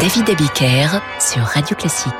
David 0.00 0.30
Abiker 0.30 1.02
sur 1.18 1.42
Radio 1.42 1.76
Classique. 1.76 2.14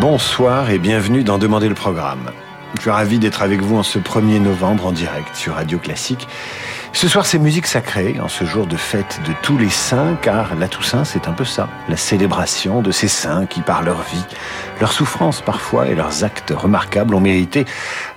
Bonsoir 0.00 0.70
et 0.70 0.78
bienvenue 0.78 1.24
dans 1.24 1.36
Demander 1.36 1.68
le 1.68 1.74
programme. 1.74 2.30
Je 2.76 2.80
suis 2.80 2.90
ravi 2.90 3.18
d'être 3.18 3.42
avec 3.42 3.60
vous 3.60 3.76
en 3.76 3.82
ce 3.82 3.98
1er 3.98 4.40
novembre 4.40 4.86
en 4.86 4.92
direct 4.92 5.36
sur 5.36 5.56
Radio 5.56 5.78
Classique. 5.78 6.26
Ce 6.94 7.06
soir, 7.06 7.26
c'est 7.26 7.38
musique 7.38 7.66
sacrée, 7.66 8.18
en 8.18 8.28
ce 8.28 8.46
jour 8.46 8.66
de 8.66 8.78
fête 8.78 9.20
de 9.26 9.34
tous 9.42 9.58
les 9.58 9.68
saints, 9.68 10.16
car 10.22 10.54
la 10.54 10.68
Toussaint, 10.68 11.04
c'est 11.04 11.28
un 11.28 11.32
peu 11.32 11.44
ça, 11.44 11.68
la 11.90 11.98
célébration 11.98 12.80
de 12.80 12.92
ces 12.92 13.08
saints 13.08 13.44
qui, 13.44 13.60
par 13.60 13.82
leur 13.82 14.00
vie, 14.00 14.24
leur 14.80 14.92
souffrance 14.92 15.42
parfois 15.42 15.88
et 15.88 15.94
leurs 15.94 16.24
actes 16.24 16.54
remarquables, 16.56 17.14
ont 17.14 17.20
mérité 17.20 17.66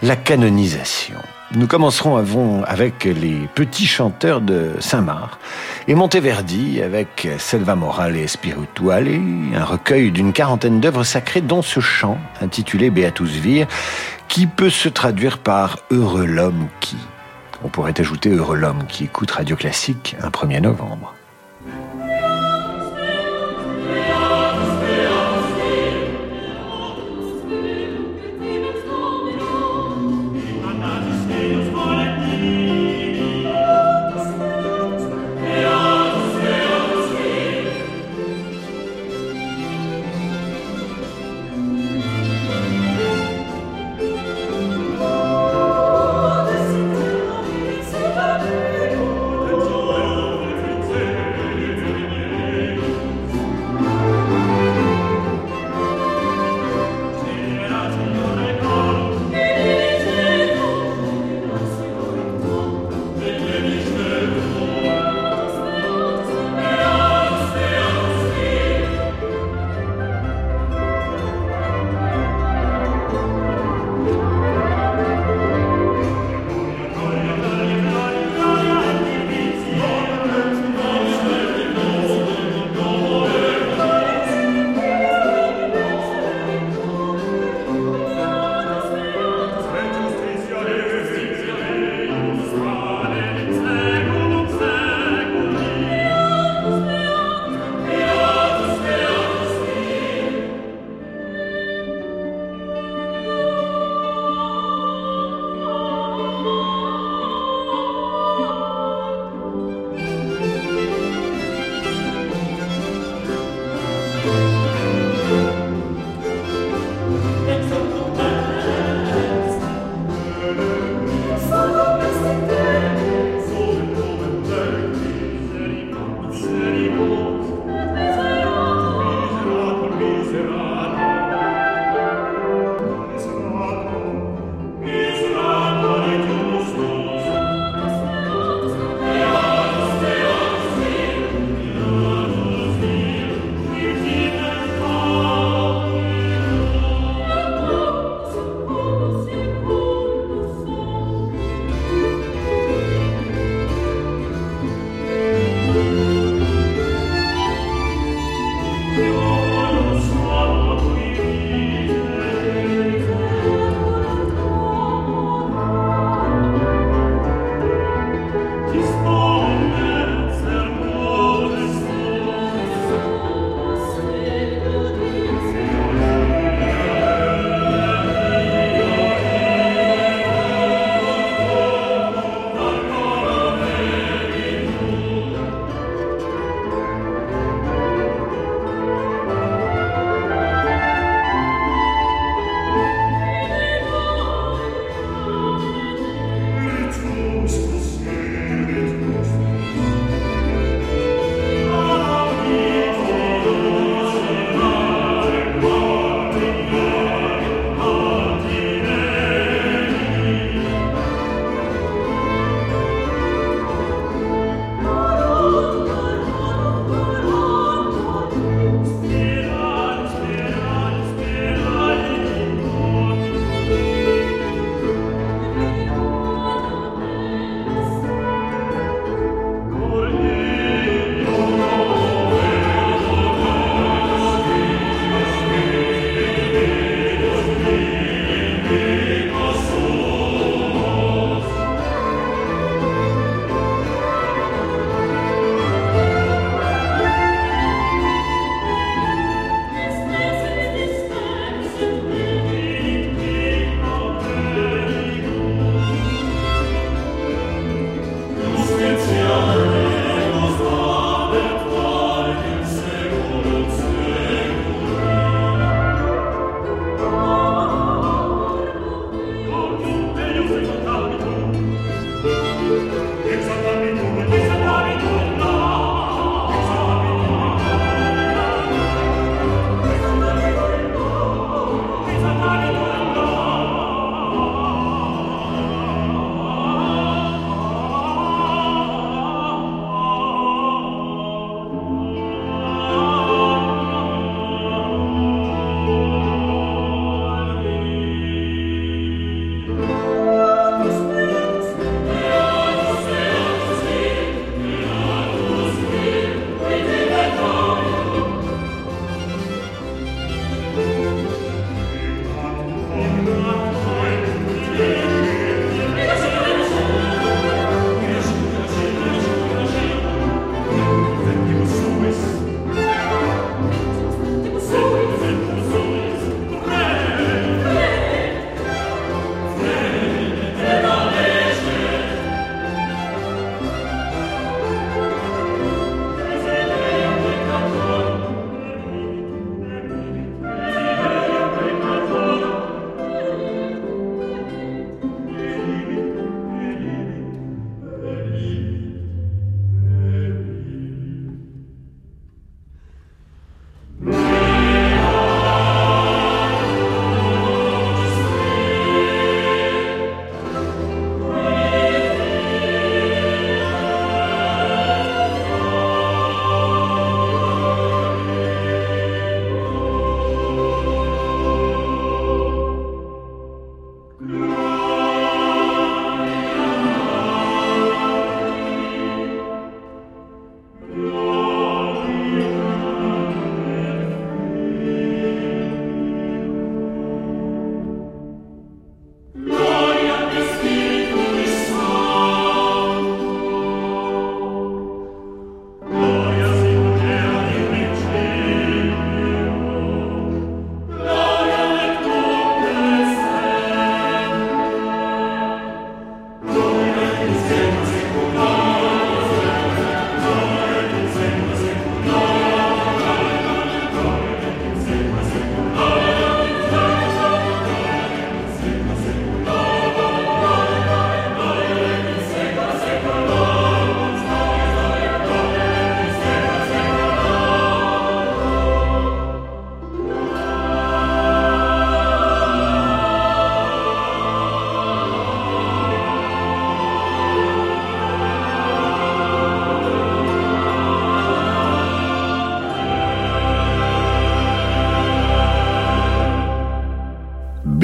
la 0.01 0.15
canonisation. 0.15 1.19
Nous 1.51 1.67
commencerons 1.67 2.63
avec 2.63 3.05
les 3.05 3.47
petits 3.53 3.85
chanteurs 3.85 4.41
de 4.41 4.71
Saint-Marc 4.79 5.39
et 5.87 5.93
Monteverdi 5.93 6.81
avec 6.81 7.27
Selva 7.37 7.75
Morale 7.75 8.17
et 8.17 8.27
Spirituale, 8.27 9.07
un 9.55 9.63
recueil 9.63 10.11
d'une 10.11 10.33
quarantaine 10.33 10.79
d'œuvres 10.79 11.03
sacrées 11.03 11.41
dont 11.41 11.61
ce 11.61 11.79
chant 11.79 12.17
intitulé 12.41 12.89
Beatus 12.89 13.31
Vir 13.31 13.67
qui 14.27 14.47
peut 14.47 14.71
se 14.71 14.89
traduire 14.89 15.37
par 15.37 15.79
Heureux 15.91 16.25
l'homme 16.25 16.67
qui. 16.79 16.97
On 17.63 17.69
pourrait 17.69 17.99
ajouter 18.01 18.29
Heureux 18.29 18.57
l'homme 18.57 18.83
qui 18.87 19.05
écoute 19.05 19.31
Radio 19.31 19.55
Classique 19.55 20.15
un 20.21 20.29
1er 20.29 20.61
novembre. 20.61 21.14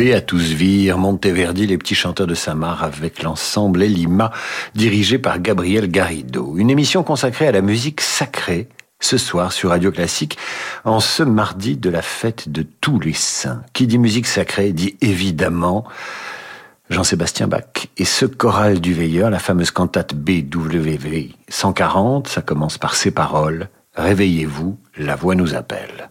Beatusvir, 0.02 0.98
Monteverdi, 0.98 1.68
les 1.68 1.78
petits 1.78 1.94
chanteurs 1.94 2.26
de 2.26 2.34
Samar 2.34 2.84
avec 2.84 3.22
l'ensemble 3.22 3.84
Elima, 3.84 4.32
dirigé 4.74 5.20
par 5.20 5.40
Gabriel 5.40 5.92
Garrido. 5.92 6.58
Une 6.58 6.72
émission 6.72 7.04
consacrée 7.04 7.48
à 7.48 7.52
la 7.52 7.62
musique 7.62 8.02
sacrée, 8.02 8.68
ce 9.00 9.20
soir 9.20 9.52
sur 9.52 9.70
Radio 9.70 9.92
Classique, 9.92 10.40
en 10.86 11.00
ce 11.00 11.22
mardi 11.22 11.78
de 11.78 11.92
la 11.92 12.02
fête 12.02 12.50
de 12.50 12.64
tous 12.64 13.00
les 13.00 13.14
saints. 13.14 13.62
Qui 13.74 13.86
dit 13.86 14.00
musique 14.00 14.26
sacrée 14.26 14.74
dit 14.74 14.98
évidemment 15.02 15.84
Jean-Sébastien 16.90 17.48
Bach. 17.48 17.86
Et 17.98 18.06
ce 18.06 18.26
choral 18.26 18.82
du 18.82 18.96
veilleur, 18.96 19.30
la 19.30 19.38
fameuse 19.38 19.70
cantate 19.70 20.16
BWV 20.16 21.36
140, 21.48 22.28
ça 22.28 22.42
commence 22.42 22.80
par 22.80 22.96
ces 22.96 23.12
paroles. 23.12 23.70
Réveillez-vous, 23.96 24.80
la 24.98 25.16
voix 25.16 25.36
nous 25.36 25.54
appelle. 25.54 26.10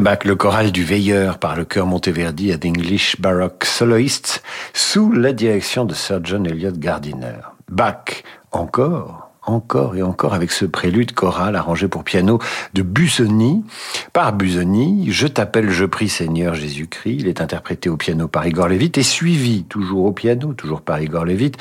Bach, 0.00 0.24
le 0.24 0.34
choral 0.34 0.72
du 0.72 0.82
Veilleur 0.82 1.38
par 1.38 1.54
le 1.54 1.64
chœur 1.64 1.86
Monteverdi 1.86 2.50
et 2.50 2.56
d'English 2.56 3.20
Baroque 3.20 3.64
Soloists 3.64 4.42
sous 4.72 5.12
la 5.12 5.32
direction 5.32 5.84
de 5.84 5.94
Sir 5.94 6.18
John 6.24 6.46
Eliot 6.46 6.72
Gardiner. 6.72 7.36
Bach, 7.70 8.24
encore, 8.50 9.30
encore 9.42 9.94
et 9.94 10.02
encore 10.02 10.34
avec 10.34 10.50
ce 10.50 10.64
prélude 10.64 11.12
choral 11.12 11.54
arrangé 11.54 11.86
pour 11.86 12.02
piano 12.02 12.40
de 12.72 12.82
Busoni, 12.82 13.64
par 14.12 14.32
Busoni, 14.32 15.10
Je 15.10 15.28
t'appelle, 15.28 15.70
je 15.70 15.84
prie 15.84 16.08
Seigneur 16.08 16.54
Jésus-Christ. 16.54 17.18
Il 17.20 17.28
est 17.28 17.40
interprété 17.40 17.88
au 17.88 17.96
piano 17.96 18.26
par 18.26 18.46
Igor 18.48 18.68
Levit 18.68 18.92
et 18.96 19.04
suivi, 19.04 19.64
toujours 19.64 20.06
au 20.06 20.12
piano, 20.12 20.54
toujours 20.54 20.82
par 20.82 21.00
Igor 21.00 21.24
Levit, 21.24 21.52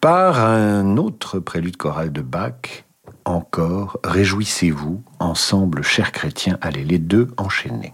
par 0.00 0.40
un 0.40 0.96
autre 0.96 1.38
prélude 1.38 1.76
choral 1.76 2.12
de 2.12 2.22
Bach, 2.22 2.84
encore, 3.24 3.98
réjouissez-vous, 4.04 5.02
ensemble, 5.18 5.82
chers 5.82 6.12
chrétiens, 6.12 6.58
allez 6.60 6.84
les 6.84 6.98
deux 6.98 7.32
enchaîner. 7.36 7.92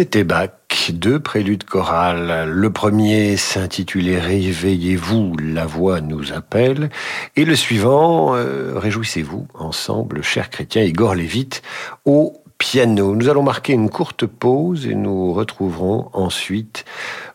C'était 0.00 0.24
Bach, 0.24 0.48
deux 0.92 1.20
préludes 1.20 1.64
chorales. 1.64 2.48
Le 2.48 2.72
premier 2.72 3.36
s'intitulait 3.36 4.18
Réveillez-vous, 4.18 5.36
la 5.36 5.66
voix 5.66 6.00
nous 6.00 6.32
appelle. 6.32 6.88
Et 7.36 7.44
le 7.44 7.54
suivant, 7.54 8.34
euh, 8.34 8.78
Réjouissez-vous, 8.78 9.46
ensemble, 9.52 10.22
chers 10.22 10.48
chrétiens, 10.48 10.84
Igor 10.84 11.14
Lévite, 11.14 11.60
au 12.06 12.42
piano. 12.56 13.14
Nous 13.14 13.28
allons 13.28 13.42
marquer 13.42 13.74
une 13.74 13.90
courte 13.90 14.24
pause 14.24 14.86
et 14.86 14.94
nous 14.94 15.34
retrouverons 15.34 16.08
ensuite 16.14 16.86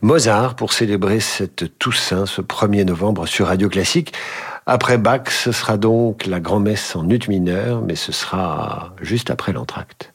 Mozart 0.02 0.56
pour 0.56 0.74
célébrer 0.74 1.20
cette 1.20 1.78
Toussaint, 1.78 2.26
ce 2.26 2.42
1er 2.42 2.86
novembre 2.86 3.28
sur 3.28 3.46
Radio 3.46 3.70
Classique. 3.70 4.12
Après 4.66 4.98
Bach, 4.98 5.30
ce 5.30 5.52
sera 5.52 5.78
donc 5.78 6.26
la 6.26 6.40
grand-messe 6.40 6.96
en 6.96 7.08
ut 7.12 7.30
mineur, 7.30 7.84
mais 7.84 7.96
ce 7.96 8.12
sera 8.12 8.96
juste 9.04 9.30
après 9.30 9.54
l'entracte. 9.54 10.15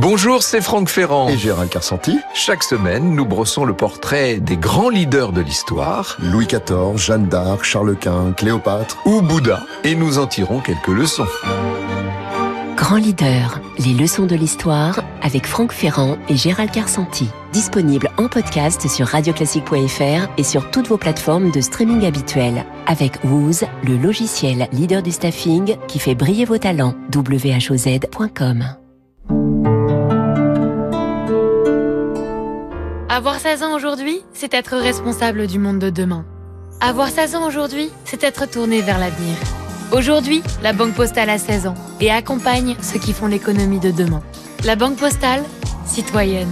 Bonjour, 0.00 0.44
c'est 0.44 0.60
Franck 0.60 0.88
Ferrand. 0.88 1.28
Et 1.28 1.36
Gérald 1.36 1.68
Carsanti. 1.70 2.20
Chaque 2.32 2.62
semaine, 2.62 3.16
nous 3.16 3.26
brossons 3.26 3.64
le 3.64 3.74
portrait 3.74 4.38
des 4.38 4.56
grands 4.56 4.90
leaders 4.90 5.32
de 5.32 5.40
l'histoire. 5.40 6.16
Louis 6.22 6.46
XIV, 6.46 6.96
Jeanne 6.96 7.26
d'Arc, 7.26 7.64
Charles 7.64 7.96
Quint, 7.96 8.32
Cléopâtre. 8.36 8.98
Ou 9.06 9.22
Bouddha. 9.22 9.58
Et 9.82 9.96
nous 9.96 10.20
en 10.20 10.28
tirons 10.28 10.60
quelques 10.60 10.86
leçons. 10.86 11.26
Grand 12.76 12.94
leader, 12.94 13.60
les 13.80 13.92
leçons 13.92 14.26
de 14.26 14.36
l'histoire 14.36 15.02
avec 15.20 15.48
Franck 15.48 15.72
Ferrand 15.72 16.16
et 16.28 16.36
Gérald 16.36 16.70
Carsanti. 16.70 17.28
Disponible 17.52 18.08
en 18.18 18.28
podcast 18.28 18.86
sur 18.86 19.08
radioclassique.fr 19.08 20.30
et 20.38 20.44
sur 20.44 20.70
toutes 20.70 20.86
vos 20.86 20.98
plateformes 20.98 21.50
de 21.50 21.60
streaming 21.60 22.06
habituelles. 22.06 22.64
Avec 22.86 23.18
Wooz, 23.24 23.64
le 23.82 23.96
logiciel 23.96 24.68
leader 24.70 25.02
du 25.02 25.10
staffing 25.10 25.76
qui 25.88 25.98
fait 25.98 26.14
briller 26.14 26.44
vos 26.44 26.58
talents. 26.58 26.94
whoz.com. 27.12 28.64
Avoir 33.18 33.40
16 33.40 33.64
ans 33.64 33.74
aujourd'hui, 33.74 34.22
c'est 34.32 34.54
être 34.54 34.76
responsable 34.76 35.48
du 35.48 35.58
monde 35.58 35.80
de 35.80 35.90
demain. 35.90 36.24
Avoir 36.80 37.08
16 37.08 37.34
ans 37.34 37.48
aujourd'hui, 37.48 37.90
c'est 38.04 38.22
être 38.22 38.48
tourné 38.48 38.80
vers 38.80 38.96
l'avenir. 38.96 39.34
Aujourd'hui, 39.90 40.40
la 40.62 40.72
Banque 40.72 40.94
Postale 40.94 41.28
a 41.28 41.36
16 41.36 41.66
ans 41.66 41.74
et 42.00 42.12
accompagne 42.12 42.76
ceux 42.80 43.00
qui 43.00 43.12
font 43.12 43.26
l'économie 43.26 43.80
de 43.80 43.90
demain. 43.90 44.22
La 44.64 44.76
Banque 44.76 44.98
Postale, 44.98 45.42
citoyenne. 45.84 46.46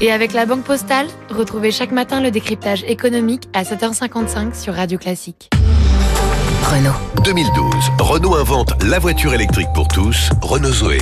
Et 0.00 0.10
avec 0.10 0.32
la 0.32 0.46
Banque 0.46 0.64
Postale, 0.64 1.06
retrouvez 1.28 1.70
chaque 1.70 1.92
matin 1.92 2.22
le 2.22 2.30
décryptage 2.30 2.82
économique 2.84 3.50
à 3.52 3.64
7h55 3.64 4.58
sur 4.58 4.72
Radio 4.72 4.96
Classique. 4.96 5.50
Renault. 6.70 6.94
2012, 7.24 7.74
Renault 7.98 8.36
invente 8.36 8.80
la 8.84 9.00
voiture 9.00 9.34
électrique 9.34 9.66
pour 9.74 9.88
tous, 9.88 10.30
Renault 10.40 10.70
Zoé. 10.70 10.98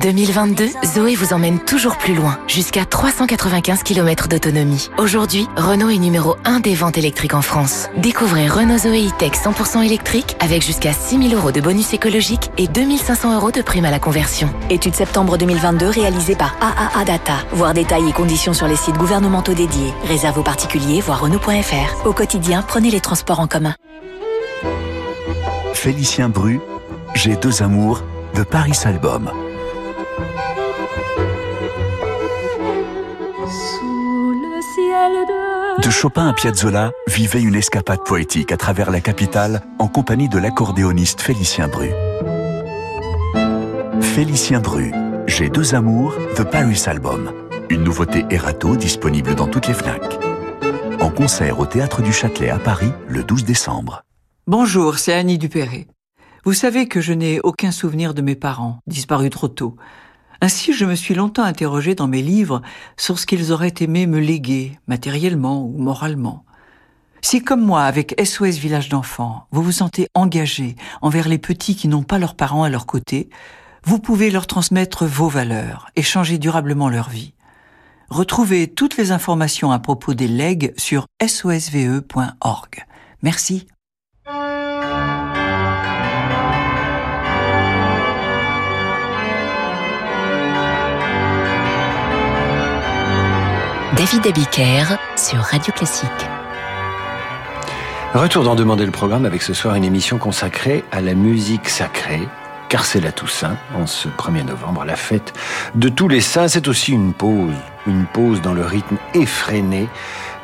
2022, 0.00 0.70
Zoé 0.86 1.14
vous 1.14 1.34
emmène 1.34 1.58
toujours 1.58 1.98
plus 1.98 2.14
loin, 2.14 2.38
jusqu'à 2.48 2.86
395 2.86 3.82
km 3.82 4.26
d'autonomie. 4.26 4.88
Aujourd'hui, 4.96 5.48
Renault 5.54 5.90
est 5.90 5.98
numéro 5.98 6.36
1 6.46 6.60
des 6.60 6.74
ventes 6.74 6.96
électriques 6.96 7.34
en 7.34 7.42
France. 7.42 7.88
Découvrez 7.98 8.48
Renault 8.48 8.78
Zoé 8.78 9.08
E-Tech 9.08 9.32
100% 9.32 9.84
électrique 9.84 10.34
avec 10.40 10.64
jusqu'à 10.64 10.94
6000 10.94 11.34
euros 11.34 11.52
de 11.52 11.60
bonus 11.60 11.92
écologique 11.92 12.50
et 12.56 12.66
2500 12.66 13.34
euros 13.36 13.50
de 13.50 13.60
prime 13.60 13.84
à 13.84 13.90
la 13.90 13.98
conversion. 13.98 14.48
Étude 14.70 14.94
septembre 14.94 15.36
2022 15.36 15.90
réalisée 15.90 16.36
par 16.36 16.56
AAA 16.62 17.04
Data. 17.04 17.34
Voir 17.52 17.74
détails 17.74 18.08
et 18.08 18.12
conditions 18.14 18.54
sur 18.54 18.66
les 18.66 18.76
sites 18.76 18.96
gouvernementaux 18.96 19.52
dédiés. 19.52 19.92
Réserve 20.08 20.38
aux 20.38 20.42
particuliers, 20.42 21.02
voir 21.02 21.20
Renault.fr. 21.20 22.06
Au 22.06 22.14
quotidien, 22.14 22.64
prenez 22.66 22.90
les 22.90 23.00
transports 23.00 23.40
en 23.40 23.46
commun. 23.46 23.74
Félicien 25.76 26.30
Bru, 26.30 26.58
J'ai 27.14 27.36
deux 27.36 27.62
amours 27.62 28.02
de 28.34 28.42
Paris 28.42 28.76
Album. 28.86 29.30
De 35.80 35.90
Chopin 35.90 36.28
à 36.28 36.32
Piazzolla, 36.32 36.90
vivez 37.06 37.40
une 37.40 37.54
escapade 37.54 38.00
poétique 38.04 38.50
à 38.50 38.56
travers 38.56 38.90
la 38.90 39.00
capitale 39.00 39.62
en 39.78 39.86
compagnie 39.86 40.28
de 40.28 40.38
l'accordéoniste 40.38 41.20
Félicien 41.20 41.68
Bru. 41.68 41.90
Félicien 44.00 44.60
Bru, 44.60 44.92
J'ai 45.26 45.50
deux 45.50 45.74
amours, 45.74 46.14
The 46.34 46.42
Paris 46.42 46.82
Album. 46.86 47.30
Une 47.68 47.84
nouveauté 47.84 48.24
Erato 48.30 48.74
disponible 48.76 49.36
dans 49.36 49.46
toutes 49.46 49.68
les 49.68 49.74
FNAC. 49.74 50.18
En 51.00 51.10
concert 51.10 51.60
au 51.60 51.66
Théâtre 51.66 52.02
du 52.02 52.12
Châtelet 52.12 52.50
à 52.50 52.58
Paris 52.58 52.92
le 53.08 53.22
12 53.22 53.44
décembre. 53.44 54.05
Bonjour, 54.48 55.00
c'est 55.00 55.12
Annie 55.12 55.38
Dupéré. 55.38 55.88
Vous 56.44 56.52
savez 56.52 56.86
que 56.86 57.00
je 57.00 57.12
n'ai 57.12 57.40
aucun 57.40 57.72
souvenir 57.72 58.14
de 58.14 58.22
mes 58.22 58.36
parents, 58.36 58.78
disparus 58.86 59.30
trop 59.30 59.48
tôt. 59.48 59.74
Ainsi, 60.40 60.72
je 60.72 60.84
me 60.84 60.94
suis 60.94 61.14
longtemps 61.14 61.42
interrogé 61.42 61.96
dans 61.96 62.06
mes 62.06 62.22
livres 62.22 62.62
sur 62.96 63.18
ce 63.18 63.26
qu'ils 63.26 63.50
auraient 63.50 63.74
aimé 63.80 64.06
me 64.06 64.20
léguer, 64.20 64.78
matériellement 64.86 65.64
ou 65.64 65.76
moralement. 65.78 66.44
Si, 67.22 67.42
comme 67.42 67.60
moi, 67.60 67.82
avec 67.82 68.14
SOS 68.24 68.58
Village 68.58 68.88
d'enfants, 68.88 69.48
vous 69.50 69.64
vous 69.64 69.72
sentez 69.72 70.06
engagé 70.14 70.76
envers 71.02 71.28
les 71.28 71.38
petits 71.38 71.74
qui 71.74 71.88
n'ont 71.88 72.04
pas 72.04 72.20
leurs 72.20 72.36
parents 72.36 72.62
à 72.62 72.70
leur 72.70 72.86
côté, 72.86 73.28
vous 73.82 73.98
pouvez 73.98 74.30
leur 74.30 74.46
transmettre 74.46 75.06
vos 75.06 75.28
valeurs 75.28 75.88
et 75.96 76.02
changer 76.02 76.38
durablement 76.38 76.88
leur 76.88 77.08
vie. 77.08 77.34
Retrouvez 78.10 78.68
toutes 78.68 78.96
les 78.96 79.10
informations 79.10 79.72
à 79.72 79.80
propos 79.80 80.14
des 80.14 80.28
legs 80.28 80.72
sur 80.76 81.06
sosve.org. 81.20 82.86
Merci. 83.22 83.66
David 84.26 84.38
Abiker 94.26 94.98
sur 95.16 95.38
Radio 95.38 95.72
Classique. 95.72 96.10
Retour 98.14 98.42
d'en 98.42 98.56
demander 98.56 98.84
le 98.84 98.90
programme 98.90 99.26
avec 99.26 99.42
ce 99.42 99.54
soir 99.54 99.76
une 99.76 99.84
émission 99.84 100.18
consacrée 100.18 100.84
à 100.90 101.00
la 101.00 101.14
musique 101.14 101.68
sacrée, 101.68 102.26
car 102.68 102.84
c'est 102.84 103.00
la 103.00 103.12
Toussaint, 103.12 103.56
en 103.76 103.86
ce 103.86 104.08
1er 104.08 104.44
novembre, 104.44 104.84
la 104.84 104.96
fête 104.96 105.34
de 105.76 105.88
tous 105.88 106.08
les 106.08 106.20
saints. 106.20 106.48
C'est 106.48 106.66
aussi 106.66 106.90
une 106.90 107.12
pause, 107.12 107.54
une 107.86 108.06
pause 108.06 108.42
dans 108.42 108.54
le 108.54 108.66
rythme 108.66 108.96
effréné 109.14 109.88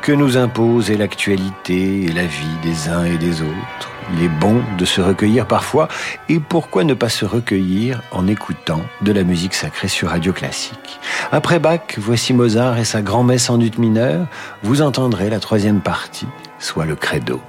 que 0.03 0.11
nous 0.11 0.35
impose 0.35 0.91
l'actualité 0.91 2.03
et 2.03 2.11
la 2.11 2.25
vie 2.25 2.57
des 2.61 2.89
uns 2.89 3.05
et 3.05 3.17
des 3.17 3.41
autres. 3.41 3.89
Il 4.13 4.25
est 4.25 4.27
bon 4.27 4.61
de 4.77 4.83
se 4.83 4.99
recueillir 4.99 5.47
parfois, 5.47 5.87
et 6.27 6.41
pourquoi 6.41 6.83
ne 6.83 6.93
pas 6.93 7.07
se 7.07 7.23
recueillir 7.23 8.03
en 8.11 8.27
écoutant 8.27 8.81
de 9.01 9.13
la 9.13 9.23
musique 9.23 9.53
sacrée 9.53 9.87
sur 9.87 10.09
Radio 10.09 10.33
Classique? 10.33 10.99
Après 11.31 11.57
Bach, 11.57 11.79
voici 11.97 12.33
Mozart 12.33 12.77
et 12.79 12.83
sa 12.83 13.01
grand-messe 13.01 13.49
en 13.49 13.61
ut 13.61 13.71
mineur. 13.77 14.27
Vous 14.61 14.81
entendrez 14.81 15.29
la 15.29 15.39
troisième 15.39 15.79
partie, 15.79 16.27
soit 16.59 16.85
le 16.85 16.97
credo. 16.97 17.39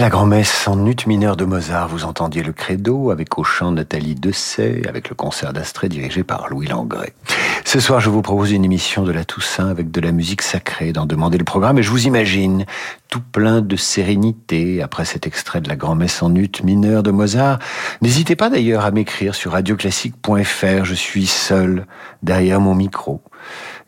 La 0.00 0.10
grand-messe 0.10 0.68
en 0.68 0.86
ut 0.86 0.94
mineur 1.08 1.36
de 1.36 1.44
Mozart, 1.44 1.88
vous 1.88 2.04
entendiez 2.04 2.44
le 2.44 2.52
credo 2.52 3.10
avec 3.10 3.36
au 3.36 3.42
chant 3.42 3.72
Nathalie 3.72 4.14
Dessay, 4.14 4.82
avec 4.88 5.08
le 5.08 5.16
concert 5.16 5.52
d'Astrée 5.52 5.88
dirigé 5.88 6.22
par 6.22 6.48
Louis 6.50 6.68
Langré. 6.68 7.14
Ce 7.64 7.80
soir, 7.80 7.98
je 7.98 8.08
vous 8.08 8.22
propose 8.22 8.52
une 8.52 8.64
émission 8.64 9.02
de 9.02 9.10
la 9.10 9.24
Toussaint 9.24 9.68
avec 9.68 9.90
de 9.90 10.00
la 10.00 10.12
musique 10.12 10.42
sacrée 10.42 10.92
dans 10.92 11.04
Demander 11.04 11.36
le 11.36 11.44
programme 11.44 11.78
et 11.78 11.82
je 11.82 11.90
vous 11.90 12.06
imagine 12.06 12.64
tout 13.08 13.20
plein 13.20 13.60
de 13.60 13.74
sérénité 13.74 14.82
après 14.82 15.04
cet 15.04 15.26
extrait 15.26 15.60
de 15.60 15.68
la 15.68 15.74
grand-messe 15.74 16.22
en 16.22 16.32
ut 16.32 16.52
mineur 16.62 17.02
de 17.02 17.10
Mozart. 17.10 17.58
N'hésitez 18.00 18.36
pas 18.36 18.50
d'ailleurs 18.50 18.84
à 18.84 18.92
m'écrire 18.92 19.34
sur 19.34 19.52
radioclassique.fr, 19.52 20.84
je 20.84 20.94
suis 20.94 21.26
seul 21.26 21.86
derrière 22.22 22.60
mon 22.60 22.76
micro. 22.76 23.20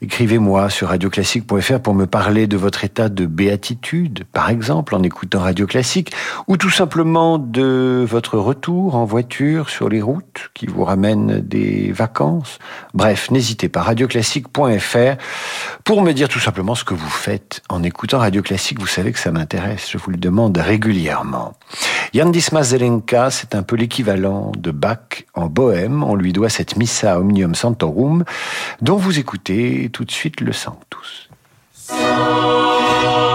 Écrivez-moi 0.02 0.70
sur 0.70 0.88
radioclassique.fr 0.88 1.80
pour 1.80 1.94
me 1.94 2.06
parler 2.06 2.46
de 2.46 2.56
votre 2.56 2.84
état 2.84 3.08
de 3.08 3.26
béatitude, 3.26 4.24
par 4.32 4.48
exemple 4.48 4.94
en 4.94 5.02
écoutant 5.02 5.40
Radio 5.40 5.66
Classique, 5.66 6.12
ou 6.48 6.56
tout 6.56 6.70
simplement 6.70 7.38
de 7.38 8.06
votre 8.08 8.38
retour 8.38 8.94
en 8.94 9.04
voiture 9.04 9.68
sur 9.68 9.88
les 9.90 10.00
routes 10.00 10.50
qui 10.54 10.66
vous 10.66 10.84
ramènent 10.84 11.40
des 11.40 11.92
vacances. 11.92 12.58
Bref, 12.94 13.30
n'hésitez 13.30 13.68
pas, 13.68 13.82
radioclassique.fr 13.82 15.16
pour 15.84 16.02
me 16.02 16.12
dire 16.12 16.28
tout 16.28 16.40
simplement 16.40 16.74
ce 16.74 16.84
que 16.84 16.94
vous 16.94 17.10
faites 17.10 17.62
en 17.68 17.82
écoutant 17.82 18.18
Radio 18.18 18.42
Classique. 18.42 18.80
Vous 18.80 18.86
savez 18.86 19.12
que 19.12 19.18
ça 19.18 19.32
m'intéresse, 19.32 19.88
je 19.90 19.98
vous 19.98 20.10
le 20.10 20.16
demande 20.16 20.56
régulièrement. 20.56 21.54
Yandis 22.14 22.48
Zelenka, 22.62 23.30
c'est 23.30 23.54
un 23.54 23.62
peu 23.62 23.76
l'équivalent 23.76 24.52
de 24.56 24.70
Bach 24.70 25.24
en 25.34 25.46
bohème. 25.46 26.02
On 26.02 26.14
lui 26.14 26.32
doit 26.32 26.48
cette 26.48 26.76
Missa 26.76 27.20
Omnium 27.20 27.54
Santorum 27.54 28.24
dont 28.80 28.96
vous 28.96 29.18
écoutez 29.18 29.49
tout 29.92 30.04
de 30.04 30.10
suite 30.10 30.40
le 30.40 30.52
Sanctus. 30.52 31.28
Sanctus 31.88 33.29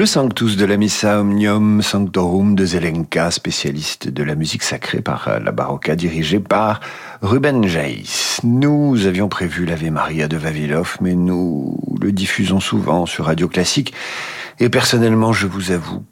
Le 0.00 0.06
Sanctus 0.06 0.56
de 0.56 0.64
la 0.64 0.78
Missa 0.78 1.20
Omnium 1.20 1.82
Sanctorum 1.82 2.54
de 2.54 2.64
Zelenka, 2.64 3.30
spécialiste 3.30 4.08
de 4.08 4.22
la 4.22 4.34
musique 4.34 4.62
sacrée 4.62 5.02
par 5.02 5.38
la 5.44 5.52
Barocca, 5.52 5.94
dirigé 5.94 6.40
par 6.40 6.80
Ruben 7.20 7.66
Jaïs. 7.66 8.40
Nous 8.42 9.06
avions 9.06 9.28
prévu 9.28 9.66
l'Ave 9.66 9.90
Maria 9.90 10.26
de 10.26 10.38
Vavilov, 10.38 10.96
mais 11.02 11.14
nous 11.14 11.78
le 12.00 12.12
diffusons 12.12 12.60
souvent 12.60 13.04
sur 13.04 13.26
Radio 13.26 13.46
Classique. 13.46 13.92
Et 14.58 14.70
personnellement, 14.70 15.34
je 15.34 15.46
vous 15.46 15.70
avoue 15.70 15.98
euh, 15.98 16.09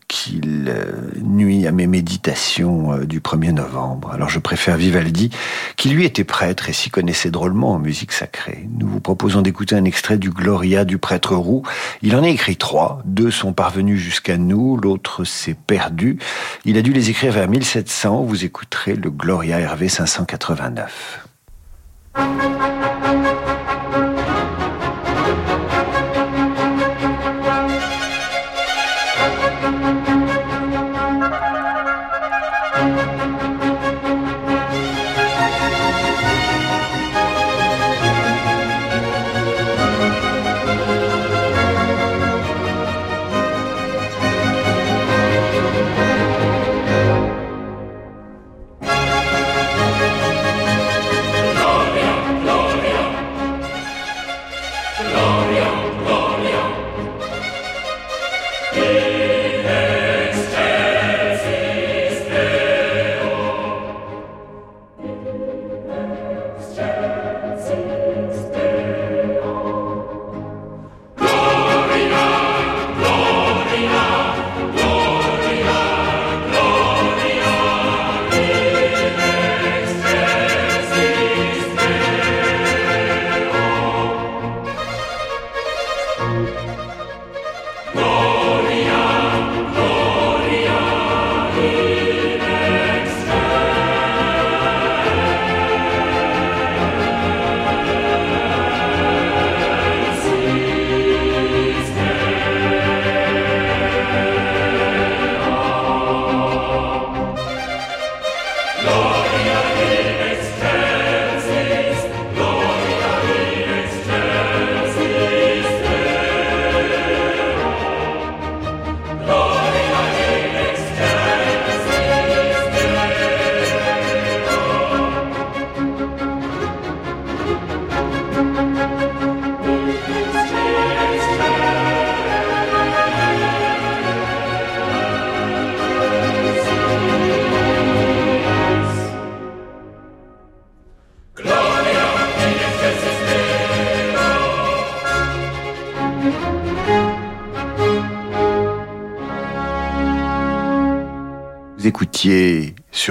nuit 1.38 1.66
à 1.66 1.72
mes 1.72 1.86
méditations 1.86 2.92
euh, 2.92 3.06
du 3.06 3.20
1er 3.20 3.52
novembre. 3.52 4.10
Alors 4.12 4.28
je 4.28 4.40
préfère 4.40 4.76
Vivaldi, 4.76 5.30
qui 5.76 5.88
lui 5.88 6.04
était 6.04 6.24
prêtre 6.24 6.68
et 6.68 6.72
s'y 6.72 6.90
connaissait 6.90 7.30
drôlement 7.30 7.70
en 7.70 7.78
musique 7.78 8.12
sacrée. 8.12 8.68
Nous 8.78 8.88
vous 8.88 9.00
proposons 9.00 9.40
d'écouter 9.40 9.76
un 9.76 9.84
extrait 9.84 10.18
du 10.18 10.30
Gloria 10.30 10.84
du 10.84 10.98
prêtre 10.98 11.36
roux. 11.36 11.62
Il 12.02 12.16
en 12.16 12.24
a 12.24 12.28
écrit 12.28 12.56
trois. 12.56 13.00
Deux 13.04 13.30
sont 13.30 13.52
parvenus 13.52 14.00
jusqu'à 14.00 14.36
nous, 14.36 14.76
l'autre 14.76 15.24
s'est 15.24 15.56
perdu. 15.66 16.18
Il 16.64 16.76
a 16.76 16.82
dû 16.82 16.92
les 16.92 17.10
écrire 17.10 17.32
vers 17.32 17.48
1700. 17.48 18.24
Vous 18.24 18.44
écouterez 18.44 18.96
le 18.96 19.10
Gloria 19.10 19.58
RV 19.70 19.88
589. 19.88 21.24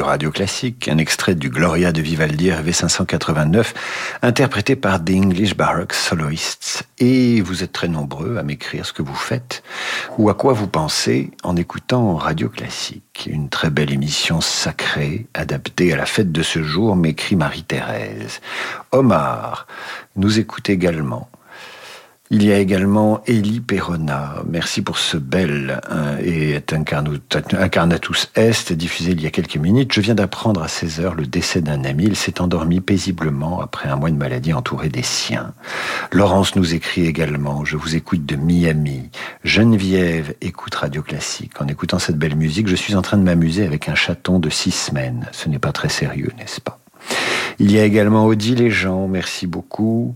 Radio 0.03 0.31
Classique, 0.31 0.87
un 0.87 0.97
extrait 0.97 1.35
du 1.35 1.49
Gloria 1.49 1.91
de 1.91 2.01
Vivaldi 2.01 2.51
RV 2.51 2.71
589, 2.71 3.73
interprété 4.21 4.75
par 4.75 5.03
The 5.03 5.11
English 5.11 5.55
Baroque 5.55 5.93
Soloists. 5.93 6.83
Et 6.99 7.41
vous 7.41 7.63
êtes 7.63 7.71
très 7.71 7.87
nombreux 7.87 8.37
à 8.37 8.43
m'écrire 8.43 8.85
ce 8.85 8.93
que 8.93 9.01
vous 9.01 9.15
faites 9.15 9.63
ou 10.17 10.29
à 10.29 10.33
quoi 10.33 10.53
vous 10.53 10.67
pensez 10.67 11.31
en 11.43 11.55
écoutant 11.55 12.15
Radio 12.15 12.49
Classique. 12.49 13.27
Une 13.31 13.49
très 13.49 13.69
belle 13.69 13.91
émission 13.91 14.41
sacrée, 14.41 15.27
adaptée 15.33 15.93
à 15.93 15.97
la 15.97 16.05
fête 16.05 16.31
de 16.31 16.43
ce 16.43 16.63
jour, 16.63 16.95
m'écrit 16.95 17.35
Marie-Thérèse. 17.35 18.41
Omar 18.91 19.67
nous 20.15 20.39
écoute 20.39 20.69
également. 20.69 21.29
Il 22.29 22.43
y 22.43 22.51
a 22.51 22.59
également 22.59 23.21
Elie 23.25 23.61
Perona. 23.61 24.43
Merci 24.49 24.81
pour 24.81 24.97
ce 24.97 25.15
bel 25.15 25.79
hein, 25.89 26.17
et 26.21 26.57
Incarnatus 26.57 28.31
Est, 28.35 28.73
diffusé 28.73 29.11
il 29.11 29.21
y 29.21 29.27
a 29.27 29.31
quelques 29.31 29.55
minutes. 29.55 29.93
Je 29.93 30.01
viens 30.01 30.13
d'apprendre 30.13 30.61
à 30.61 30.67
16 30.67 30.99
heures 30.99 31.15
le 31.15 31.25
décès 31.25 31.61
d'un 31.61 31.85
ami. 31.85 32.03
Il 32.03 32.17
s'est 32.17 32.41
endormi 32.41 32.81
paisiblement 32.81 33.61
après 33.61 33.87
un 33.87 33.95
mois 33.95 34.11
de 34.11 34.17
maladie 34.17 34.51
entouré 34.51 34.89
des 34.89 35.03
siens. 35.03 35.53
Laurence 36.11 36.57
nous 36.57 36.73
écrit 36.73 37.05
également. 37.05 37.63
Je 37.63 37.77
vous 37.77 37.95
écoute 37.95 38.25
de 38.25 38.35
Miami. 38.35 39.09
Geneviève 39.45 40.35
écoute 40.41 40.75
Radio 40.75 41.03
Classique. 41.03 41.61
En 41.61 41.67
écoutant 41.67 41.97
cette 41.97 42.17
belle 42.17 42.35
musique, 42.35 42.67
je 42.67 42.75
suis 42.75 42.95
en 42.95 43.01
train 43.01 43.15
de 43.15 43.23
m'amuser 43.23 43.65
avec 43.65 43.87
un 43.87 43.95
chaton 43.95 44.39
de 44.39 44.49
six 44.49 44.71
semaines. 44.71 45.29
Ce 45.31 45.47
n'est 45.47 45.59
pas 45.59 45.71
très 45.71 45.89
sérieux, 45.89 46.33
n'est-ce 46.37 46.59
pas? 46.59 46.77
Il 47.59 47.71
y 47.71 47.79
a 47.79 47.83
également 47.83 48.27
Odile 48.27 48.69
gens, 48.69 49.07
merci 49.07 49.47
beaucoup 49.47 50.13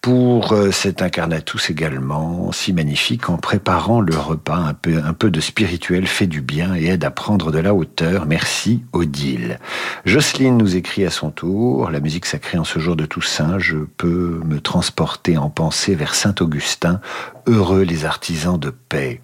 pour 0.00 0.52
euh, 0.52 0.70
cet 0.70 1.02
incarnatus 1.02 1.68
également, 1.68 2.52
si 2.52 2.72
magnifique, 2.72 3.28
en 3.28 3.38
préparant 3.38 4.00
le 4.00 4.16
repas, 4.16 4.56
un 4.56 4.74
peu, 4.74 5.02
un 5.04 5.12
peu 5.12 5.30
de 5.32 5.40
spirituel 5.40 6.06
fait 6.06 6.28
du 6.28 6.42
bien 6.42 6.76
et 6.76 6.86
aide 6.86 7.04
à 7.04 7.10
prendre 7.10 7.50
de 7.50 7.58
la 7.58 7.74
hauteur. 7.74 8.26
Merci 8.26 8.84
Odile. 8.92 9.58
Jocelyne 10.04 10.56
nous 10.56 10.76
écrit 10.76 11.04
à 11.04 11.10
son 11.10 11.30
tour, 11.30 11.90
la 11.90 11.98
musique 11.98 12.26
sacrée 12.26 12.58
en 12.58 12.64
ce 12.64 12.78
jour 12.78 12.94
de 12.94 13.04
Toussaint, 13.04 13.58
je 13.58 13.78
peux 13.96 14.40
me 14.44 14.60
transporter 14.60 15.38
en 15.38 15.50
pensée 15.50 15.96
vers 15.96 16.14
Saint-Augustin, 16.14 17.00
heureux 17.48 17.82
les 17.82 18.04
artisans 18.04 18.60
de 18.60 18.70
paix. 18.70 19.22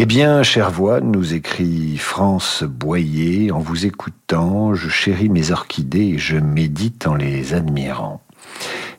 Eh 0.00 0.06
bien, 0.06 0.44
chère 0.44 0.70
voix, 0.70 1.00
nous 1.00 1.34
écrit 1.34 1.96
France 1.98 2.62
Boyer, 2.62 3.50
en 3.50 3.58
vous 3.58 3.84
écoutant, 3.84 4.72
je 4.72 4.88
chéris 4.88 5.28
mes 5.28 5.50
orchidées 5.50 6.12
et 6.14 6.18
je 6.18 6.36
médite 6.36 7.08
en 7.08 7.16
les 7.16 7.52
admirant. 7.52 8.22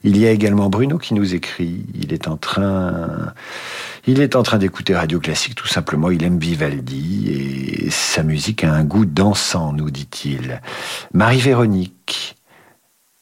Il 0.03 0.17
y 0.17 0.27
a 0.27 0.31
également 0.31 0.69
Bruno 0.69 0.97
qui 0.97 1.13
nous 1.13 1.35
écrit, 1.35 1.85
il 1.95 2.11
est 2.11 2.27
en 2.27 2.35
train, 2.35 3.33
il 4.07 4.19
est 4.19 4.35
en 4.35 4.43
train 4.43 4.57
d'écouter 4.57 4.93
Radio 4.93 5.21
Classique 5.21 5.55
tout 5.55 5.69
simplement, 5.69 6.11
il 6.11 6.21
aime 6.21 6.37
Vivaldi 6.37 7.29
et 7.29 7.89
sa 7.91 8.23
musique 8.23 8.65
a 8.65 8.73
un 8.73 8.83
goût 8.83 9.05
dansant, 9.05 9.71
nous 9.71 9.91
dit-il. 9.91 10.59
Marie-Véronique, 11.13 12.35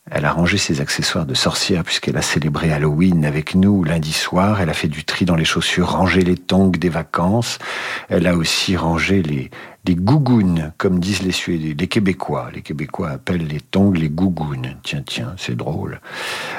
elle 0.10 0.26
a 0.26 0.32
rangé 0.32 0.58
ses 0.58 0.80
accessoires 0.80 1.26
de 1.26 1.34
sorcière 1.34 1.84
puisqu'elle 1.84 2.18
a 2.18 2.22
célébré 2.22 2.72
Halloween 2.72 3.26
avec 3.26 3.56
nous 3.56 3.84
lundi 3.84 4.14
soir. 4.14 4.62
Elle 4.62 4.70
a 4.70 4.74
fait 4.74 4.88
du 4.88 5.04
tri 5.04 5.26
dans 5.26 5.36
les 5.36 5.46
chaussures, 5.46 5.90
rangé 5.90 6.22
les 6.22 6.38
tongs 6.38 6.70
des 6.70 6.90
vacances. 6.90 7.60
Elle 8.08 8.28
a 8.28 8.36
aussi 8.36 8.78
rangé 8.78 9.22
les, 9.22 9.50
les 9.88 9.96
gougounes, 9.96 10.74
comme 10.78 11.00
disent 11.00 11.24
les 11.24 11.32
Suédois, 11.32 11.74
les 11.80 11.88
Québécois. 11.88 12.50
Les 12.54 12.62
Québécois 12.62 13.10
appellent 13.12 13.48
les 13.48 13.62
tongs 13.62 13.94
les 13.94 14.10
gougounes. 14.10 14.76
Tiens, 14.84 15.02
tiens, 15.06 15.34
c'est 15.38 15.56
drôle. 15.56 16.02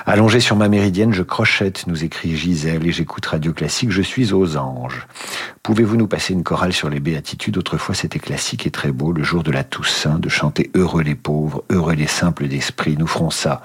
Allongé 0.06 0.40
sur 0.40 0.56
ma 0.56 0.68
méridienne, 0.68 1.12
je 1.12 1.22
crochette, 1.22 1.86
nous 1.86 2.04
écrit 2.04 2.34
Gisèle, 2.36 2.86
et 2.86 2.92
j'écoute 2.92 3.26
Radio 3.26 3.52
Classique, 3.52 3.90
je 3.90 4.00
suis 4.00 4.32
aux 4.32 4.56
anges. 4.56 5.06
Pouvez-vous 5.62 5.96
nous 5.96 6.06
passer 6.06 6.32
une 6.32 6.42
chorale 6.42 6.72
sur 6.72 6.88
les 6.88 7.00
béatitudes? 7.00 7.58
Autrefois, 7.58 7.94
c'était 7.94 8.18
classique 8.18 8.66
et 8.66 8.70
très 8.70 8.92
beau, 8.92 9.12
le 9.12 9.22
jour 9.22 9.42
de 9.42 9.50
la 9.50 9.64
Toussaint, 9.64 10.18
de 10.18 10.30
chanter 10.30 10.70
Heureux 10.74 11.02
les 11.02 11.14
pauvres, 11.14 11.64
heureux 11.68 11.92
les 11.92 12.06
simples 12.06 12.48
d'esprit. 12.48 12.96
Nous 12.96 13.06
ferons 13.06 13.30
ça. 13.30 13.60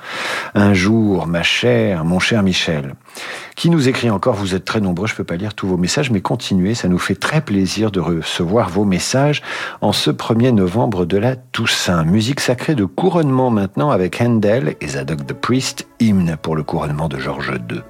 Un 0.53 0.73
jour, 0.73 1.25
ma 1.27 1.43
chère, 1.43 2.03
mon 2.03 2.19
cher 2.19 2.43
Michel, 2.43 2.95
qui 3.55 3.69
nous 3.69 3.87
écrit 3.87 4.09
encore, 4.09 4.35
vous 4.35 4.55
êtes 4.55 4.65
très 4.65 4.81
nombreux, 4.81 5.07
je 5.07 5.13
ne 5.13 5.17
peux 5.17 5.23
pas 5.23 5.35
lire 5.35 5.53
tous 5.53 5.67
vos 5.67 5.77
messages, 5.77 6.11
mais 6.11 6.21
continuez, 6.21 6.75
ça 6.75 6.87
nous 6.87 6.97
fait 6.97 7.15
très 7.15 7.41
plaisir 7.41 7.91
de 7.91 7.99
recevoir 7.99 8.69
vos 8.69 8.85
messages 8.85 9.41
en 9.81 9.93
ce 9.93 10.11
1er 10.11 10.51
novembre 10.51 11.05
de 11.05 11.17
la 11.17 11.35
Toussaint. 11.35 12.03
Musique 12.03 12.39
sacrée 12.39 12.75
de 12.75 12.85
couronnement 12.85 13.49
maintenant 13.49 13.91
avec 13.91 14.21
Handel 14.21 14.75
et 14.81 14.87
Zadok 14.87 15.25
the 15.25 15.33
Priest, 15.33 15.87
hymne 15.99 16.37
pour 16.41 16.55
le 16.55 16.63
couronnement 16.63 17.09
de 17.09 17.19
Georges 17.19 17.53
II. 17.69 17.81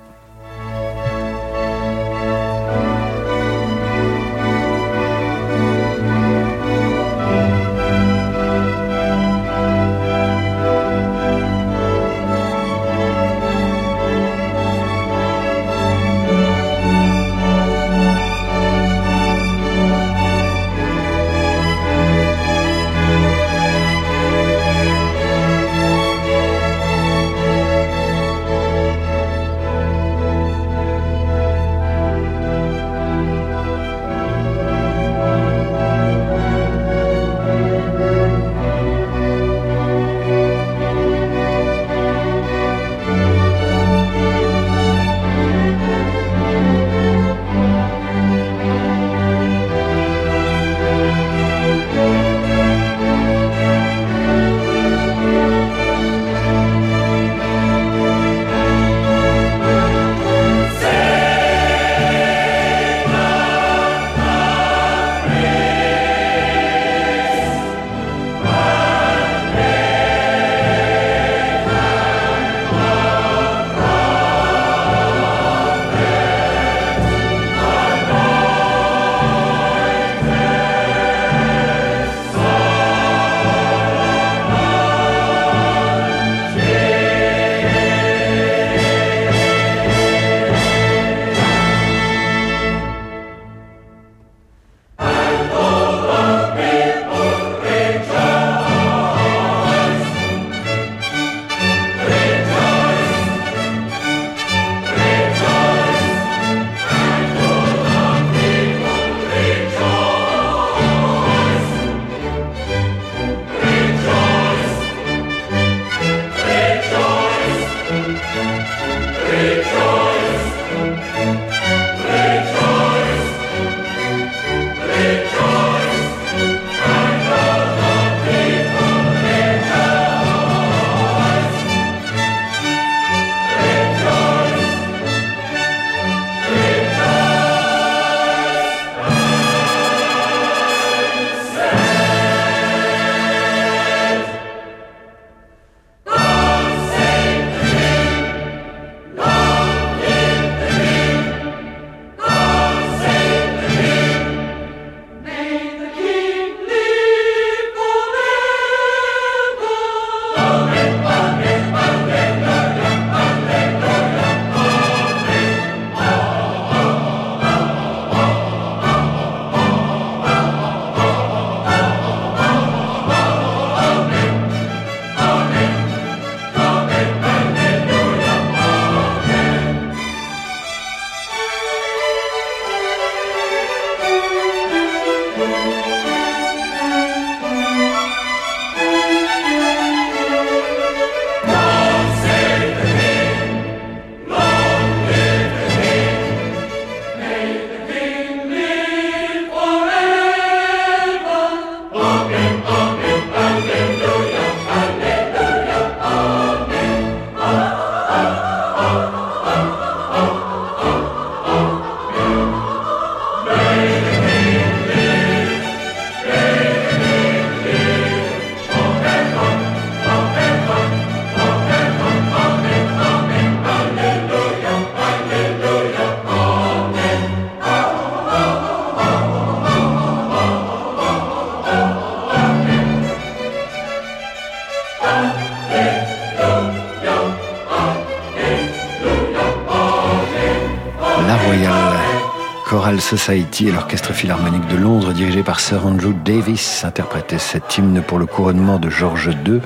Society 243.17 243.67
et 243.67 243.71
l'Orchestre 243.71 244.11
Philharmonique 244.11 244.67
de 244.69 244.75
Londres, 244.75 245.13
dirigé 245.13 245.43
par 245.43 245.59
Sir 245.59 245.85
Andrew 245.85 246.13
Davis, 246.25 246.83
interprétait 246.83 247.37
cet 247.37 247.77
hymne 247.77 248.01
pour 248.01 248.17
le 248.17 248.25
couronnement 248.25 248.79
de 248.79 248.89
George 248.89 249.29
II, 249.45 249.59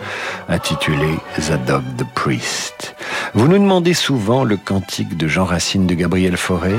intitulé 0.50 1.08
Zadok 1.40 1.82
the 1.98 2.04
Priest. 2.14 2.94
Vous 3.34 3.48
nous 3.48 3.58
demandez 3.58 3.94
souvent 3.94 4.44
le 4.44 4.58
cantique 4.58 5.16
de 5.16 5.30
Jean 5.30 5.46
Racine 5.46 5.88
de 5.88 5.94
Gabriel 5.94 6.36
Fauré. 6.36 6.76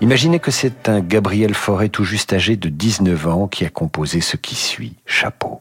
Imaginez 0.00 0.40
que 0.40 0.50
c'est 0.50 0.88
un 0.88 0.98
Gabriel 0.98 1.54
Fauré 1.54 1.88
tout 1.90 2.02
juste 2.02 2.32
âgé 2.32 2.56
de 2.56 2.68
19 2.68 3.28
ans 3.28 3.46
qui 3.46 3.64
a 3.64 3.68
composé 3.68 4.20
ce 4.20 4.36
qui 4.36 4.56
suit. 4.56 4.94
Chapeau. 5.06 5.60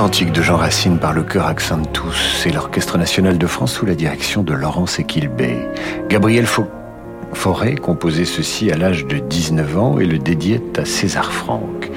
Cantique 0.00 0.32
de 0.32 0.40
Jean 0.40 0.56
Racine 0.56 0.98
par 0.98 1.12
le 1.12 1.22
chœur 1.22 1.44
Accentus 1.44 2.46
et 2.46 2.50
l'Orchestre 2.52 2.96
national 2.96 3.36
de 3.36 3.46
France 3.46 3.74
sous 3.74 3.84
la 3.84 3.94
direction 3.94 4.42
de 4.42 4.54
Laurence 4.54 4.98
Equilbé. 4.98 5.58
Gabriel 6.08 6.46
Fauré 7.34 7.74
composait 7.74 8.24
ceci 8.24 8.72
à 8.72 8.78
l'âge 8.78 9.04
de 9.04 9.18
19 9.18 9.76
ans 9.76 9.98
et 9.98 10.06
le 10.06 10.16
dédiait 10.16 10.62
à 10.78 10.86
César 10.86 11.30
Franck. 11.30 11.90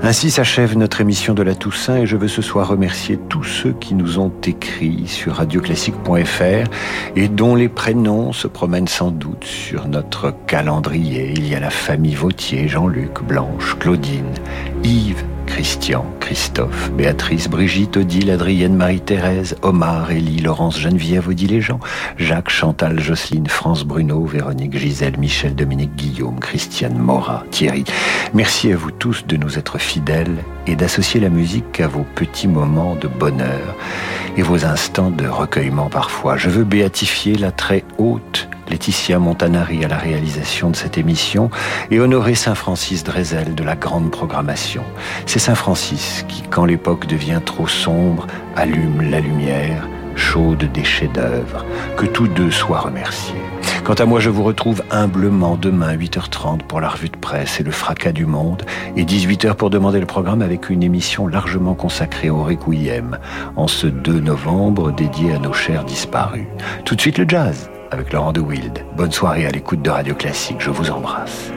Ainsi 0.00 0.30
s'achève 0.30 0.78
notre 0.78 1.00
émission 1.00 1.34
de 1.34 1.42
la 1.42 1.56
Toussaint 1.56 1.96
et 1.96 2.06
je 2.06 2.16
veux 2.16 2.28
ce 2.28 2.40
soir 2.40 2.68
remercier 2.68 3.18
tous 3.28 3.42
ceux 3.42 3.72
qui 3.72 3.96
nous 3.96 4.20
ont 4.20 4.32
écrit 4.46 5.08
sur 5.08 5.34
radioclassique.fr 5.34 6.70
et 7.16 7.28
dont 7.28 7.56
les 7.56 7.68
prénoms 7.68 8.32
se 8.32 8.46
promènent 8.46 8.86
sans 8.86 9.10
doute 9.10 9.44
sur 9.44 9.88
notre 9.88 10.32
calendrier. 10.46 11.34
Il 11.34 11.48
y 11.48 11.56
a 11.56 11.60
la 11.60 11.70
famille 11.70 12.14
Vautier, 12.14 12.68
Jean-Luc, 12.68 13.24
Blanche, 13.24 13.76
Claudine, 13.80 14.34
Yves, 14.84 15.24
Christian, 15.60 16.06
Christophe, 16.20 16.90
Béatrice, 16.92 17.46
Brigitte, 17.46 17.98
Odile, 17.98 18.30
Adrienne, 18.30 18.74
Marie-Thérèse, 18.74 19.56
Omar, 19.60 20.10
Élie, 20.10 20.40
Laurence, 20.40 20.80
Geneviève, 20.80 21.28
Odile 21.28 21.52
et 21.52 21.60
Jean, 21.60 21.78
Jacques, 22.16 22.48
Chantal, 22.48 22.98
Jocelyne, 22.98 23.46
France, 23.46 23.84
Bruno, 23.84 24.24
Véronique, 24.24 24.78
Gisèle, 24.78 25.18
Michel, 25.18 25.54
Dominique, 25.54 25.94
Guillaume, 25.96 26.40
Christiane, 26.40 26.96
Mora, 26.96 27.44
Thierry. 27.50 27.84
Merci 28.32 28.72
à 28.72 28.76
vous 28.76 28.90
tous 28.90 29.26
de 29.26 29.36
nous 29.36 29.58
être 29.58 29.76
fidèles 29.76 30.38
et 30.66 30.76
d'associer 30.76 31.20
la 31.20 31.28
musique 31.28 31.78
à 31.80 31.88
vos 31.88 32.06
petits 32.14 32.48
moments 32.48 32.94
de 32.94 33.06
bonheur 33.06 33.76
et 34.36 34.42
vos 34.42 34.64
instants 34.64 35.10
de 35.10 35.26
recueillement 35.26 35.88
parfois. 35.88 36.36
Je 36.36 36.48
veux 36.48 36.64
béatifier 36.64 37.36
la 37.36 37.50
très 37.52 37.84
haute 37.98 38.48
Laetitia 38.68 39.18
Montanari 39.18 39.84
à 39.84 39.88
la 39.88 39.98
réalisation 39.98 40.70
de 40.70 40.76
cette 40.76 40.96
émission 40.96 41.50
et 41.90 41.98
honorer 41.98 42.34
Saint 42.34 42.54
Francis 42.54 43.02
Drezel 43.02 43.54
de 43.54 43.64
la 43.64 43.76
grande 43.76 44.10
programmation. 44.10 44.84
C'est 45.26 45.40
Saint 45.40 45.54
Francis 45.54 46.24
qui, 46.28 46.42
quand 46.42 46.64
l'époque 46.64 47.06
devient 47.06 47.40
trop 47.44 47.66
sombre, 47.66 48.26
allume 48.56 49.10
la 49.10 49.20
lumière 49.20 49.88
chaude 50.20 50.70
des 50.72 50.84
chefs-d'œuvre. 50.84 51.64
Que 51.96 52.06
tous 52.06 52.28
deux 52.28 52.50
soient 52.50 52.80
remerciés. 52.80 53.34
Quant 53.82 53.94
à 53.94 54.04
moi, 54.04 54.20
je 54.20 54.30
vous 54.30 54.44
retrouve 54.44 54.84
humblement 54.90 55.56
demain 55.56 55.96
8h30 55.96 56.58
pour 56.68 56.80
la 56.80 56.88
revue 56.88 57.08
de 57.08 57.16
presse 57.16 57.58
et 57.58 57.64
le 57.64 57.72
fracas 57.72 58.12
du 58.12 58.26
monde 58.26 58.62
et 58.96 59.04
18h 59.04 59.54
pour 59.54 59.70
demander 59.70 59.98
le 59.98 60.06
programme 60.06 60.42
avec 60.42 60.70
une 60.70 60.82
émission 60.82 61.26
largement 61.26 61.74
consacrée 61.74 62.30
au 62.30 62.44
Requiem 62.44 63.18
en 63.56 63.66
ce 63.66 63.86
2 63.86 64.20
novembre 64.20 64.92
dédié 64.92 65.32
à 65.32 65.38
nos 65.38 65.52
chers 65.52 65.84
disparus. 65.84 66.46
Tout 66.84 66.94
de 66.94 67.00
suite 67.00 67.18
le 67.18 67.24
jazz 67.26 67.70
avec 67.90 68.12
Laurent 68.12 68.32
de 68.32 68.40
Wild. 68.40 68.84
Bonne 68.96 69.10
soirée 69.10 69.46
à 69.46 69.50
l'écoute 69.50 69.82
de 69.82 69.90
Radio 69.90 70.14
Classique, 70.14 70.60
je 70.60 70.70
vous 70.70 70.90
embrasse. 70.90 71.50